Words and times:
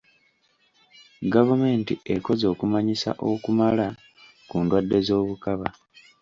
Gavumenti 1.33 1.93
ekoze 2.13 2.45
okumanyisa 2.53 3.09
okumala 3.31 3.87
ku 4.49 4.55
ndwadde 4.63 4.97
z'obukaba. 5.07 5.67